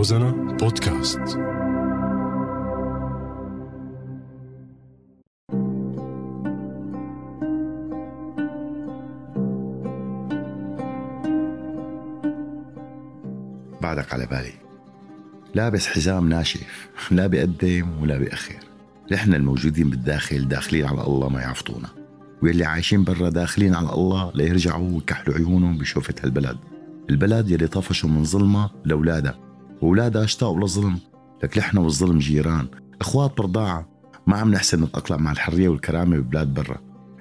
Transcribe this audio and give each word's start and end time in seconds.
روزانا 0.00 0.30
بودكاست. 0.30 1.18
بعدك 13.82 14.14
على 14.14 14.26
بالي. 14.26 14.52
لابس 15.54 15.86
حزام 15.86 16.28
ناشف 16.28 16.90
لا 17.10 17.26
بيقدم 17.26 18.02
ولا 18.02 18.18
بيأخر 18.18 18.54
نحن 19.12 19.34
الموجودين 19.34 19.90
بالداخل 19.90 20.48
داخلين 20.48 20.86
على 20.86 21.02
الله 21.02 21.28
ما 21.28 21.40
يعفطونا. 21.40 21.88
واللي 22.42 22.64
عايشين 22.64 23.04
برا 23.04 23.30
داخلين 23.30 23.74
على 23.74 23.92
الله 23.92 24.32
ليرجعوا 24.34 24.90
ويكحلوا 24.94 25.36
عيونهم 25.36 25.78
بشوفة 25.78 26.14
هالبلد. 26.24 26.56
البلد 27.10 27.50
يلي 27.50 27.66
طفشوا 27.66 28.08
من 28.08 28.24
ظلمة 28.24 28.70
لأولادها. 28.84 29.49
وأولادها 29.82 30.24
اشتاقوا 30.24 30.60
للظلم. 30.60 30.98
لك 31.44 31.58
نحن 31.58 31.78
والظلم 31.78 32.18
جيران. 32.18 32.66
أخوات 33.00 33.38
برضاعة. 33.38 33.88
ما 34.26 34.36
عم 34.36 34.50
نحسن 34.50 34.82
نتأقلم 34.82 35.22
مع 35.22 35.32
الحرية 35.32 35.68
والكرامة 35.68 36.16
ببلاد 36.16 36.54
برا. 36.54 36.76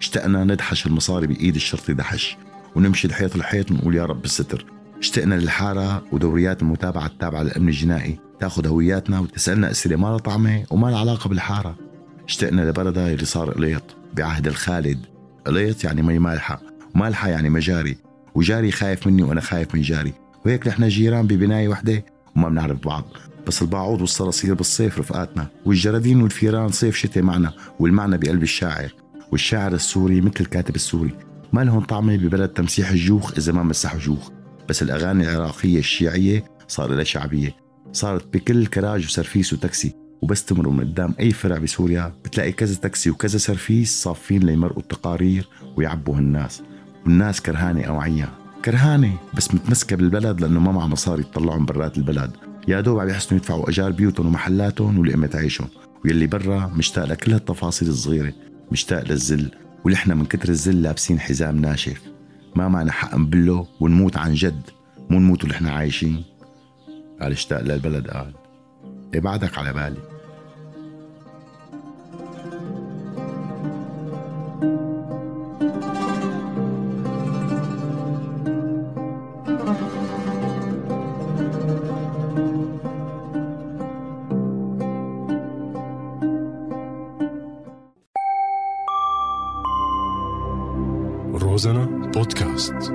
اشتقنا 0.00 0.44
ندحش 0.44 0.86
المصاري 0.86 1.26
بإيد 1.26 1.54
الشرطي 1.54 1.94
دحش. 1.94 2.36
ونمشي 2.76 3.08
لحيط 3.08 3.36
الحيط 3.36 3.70
ونقول 3.70 3.94
يا 3.94 4.04
رب 4.04 4.24
الستر 4.24 4.66
اشتقنا 4.98 5.34
للحارة 5.34 6.02
ودوريات 6.12 6.62
المتابعة 6.62 7.06
التابعة 7.06 7.42
للأمن 7.42 7.68
الجنائي. 7.68 8.18
تاخذ 8.40 8.66
هوياتنا 8.66 9.20
وتسألنا 9.20 9.70
أسئلة 9.70 9.96
ما 9.96 10.06
لها 10.06 10.18
طعمة 10.18 10.64
وما 10.70 10.88
لها 10.88 10.98
علاقة 10.98 11.28
بالحارة. 11.28 11.76
اشتقنا 12.28 12.62
لبلدها 12.62 13.12
اللي 13.12 13.24
صار 13.24 13.50
قليط 13.50 13.82
بعهد 14.14 14.46
الخالد. 14.46 15.06
قليط 15.46 15.84
يعني 15.84 16.02
مي 16.02 16.18
مالحة. 16.18 16.62
ومالحة 16.94 17.28
يعني 17.28 17.50
مجاري. 17.50 17.96
وجاري 18.34 18.70
خايف 18.70 19.06
مني 19.06 19.22
وأنا 19.22 19.40
خايف 19.40 19.74
من 19.74 19.80
جاري. 19.80 20.12
وهيك 20.46 20.68
نحن 20.68 20.88
جيران 20.88 21.26
ببناية 21.26 21.68
وحدة. 21.68 22.04
وما 22.36 22.48
بنعرف 22.48 22.86
بعض. 22.86 23.04
بس 23.46 23.62
الباعوض 23.62 24.00
والصراصير 24.00 24.54
بالصيف 24.54 24.98
رفقاتنا 24.98 25.46
والجرادين 25.64 26.22
والفيران 26.22 26.68
صيف 26.68 26.96
شتاء 26.96 27.22
معنا 27.22 27.52
والمعنى 27.80 28.18
بقلب 28.18 28.42
الشاعر. 28.42 28.94
والشاعر 29.32 29.72
السوري 29.72 30.20
مثل 30.20 30.40
الكاتب 30.40 30.74
السوري. 30.74 31.14
ما 31.52 31.64
لهم 31.64 31.80
طعمة 31.80 32.16
ببلد 32.16 32.48
تمسيح 32.48 32.90
الجوخ 32.90 33.32
إذا 33.38 33.52
ما 33.52 33.62
مسحوا 33.62 33.98
جوخ. 33.98 34.30
بس 34.68 34.82
الأغاني 34.82 35.30
العراقية 35.30 35.78
الشيعية 35.78 36.44
صار 36.68 36.94
لها 36.94 37.04
شعبية. 37.04 37.56
صارت 37.92 38.36
بكل 38.36 38.66
كراج 38.66 39.04
وسرفيس 39.04 39.52
وتاكسي. 39.52 39.94
وبس 40.22 40.44
تمروا 40.44 40.72
من 40.72 40.80
قدام 40.80 41.14
أي 41.20 41.30
فرع 41.30 41.58
بسوريا 41.58 42.12
بتلاقي 42.24 42.52
كذا 42.52 42.74
تاكسي 42.74 43.10
وكذا 43.10 43.38
سرفيس 43.38 44.02
صافين 44.02 44.42
ليمرقوا 44.42 44.82
التقارير 44.82 45.48
ويعبوا 45.76 46.18
الناس. 46.18 46.62
والناس 47.04 47.40
كرهانة 47.40 47.84
أوعية. 47.84 48.43
كرهانة 48.64 49.16
بس 49.34 49.54
متمسكة 49.54 49.96
بالبلد 49.96 50.40
لأنه 50.40 50.60
ما 50.60 50.72
معها 50.72 50.86
مصاري 50.86 51.22
تطلعهم 51.22 51.66
برات 51.66 51.98
البلد. 51.98 52.30
يا 52.68 52.80
دوب 52.80 53.00
عم 53.00 53.08
يحسنوا 53.08 53.40
يدفعوا 53.40 53.70
أجار 53.70 53.92
بيوتهم 53.92 54.26
ومحلاتهم 54.26 54.98
ولقمة 54.98 55.30
عيشهم. 55.34 55.68
ويلي 56.04 56.26
برا 56.26 56.66
مشتاق 56.66 57.04
لكل 57.04 57.32
هالتفاصيل 57.32 57.88
الصغيرة 57.88 58.32
مشتاق 58.72 59.04
للذل 59.04 59.50
ولحنا 59.84 60.14
من 60.14 60.24
كتر 60.24 60.48
الذل 60.48 60.82
لابسين 60.82 61.20
حزام 61.20 61.56
ناشف. 61.56 62.02
ما 62.56 62.68
معنا 62.68 62.92
حق 62.92 63.16
نبله 63.16 63.66
ونموت 63.80 64.16
عن 64.16 64.34
جد. 64.34 64.62
مو 65.10 65.20
نموت 65.20 65.44
ونحن 65.44 65.66
عايشين. 65.66 66.24
قال 67.20 67.32
اشتاق 67.32 67.60
للبلد 67.60 68.08
قال. 68.08 68.32
إيه 69.14 69.20
بعدك 69.20 69.58
على 69.58 69.72
بالي. 69.72 70.14
روزانا 91.38 91.86
بودكاست 91.86 92.92